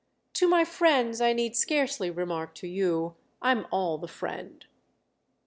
"To 0.33 0.47
my 0.47 0.65
friends, 0.65 1.21
I 1.21 1.31
need 1.31 1.55
scarcely 1.55 2.09
remark 2.09 2.55
to 2.55 2.67
you, 2.67 3.17
I'm 3.39 3.67
all 3.69 3.99
the 3.99 4.07
friend." 4.07 4.65